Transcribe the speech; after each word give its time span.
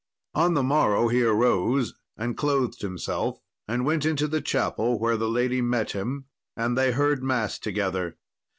On 0.33 0.55
the 0.55 0.63
morrow 0.63 1.09
he 1.09 1.21
arose 1.21 1.93
and 2.17 2.35
clothed 2.35 2.81
himself, 2.81 3.37
and 3.67 3.85
went 3.85 4.03
into 4.03 4.27
the 4.27 4.41
chapel, 4.41 4.97
where 4.97 5.15
the 5.15 5.29
lady 5.29 5.61
met 5.61 5.91
him, 5.91 6.25
and 6.57 6.75
they 6.75 6.91
heard 6.91 7.21
mass 7.21 7.59
together. 7.59 8.17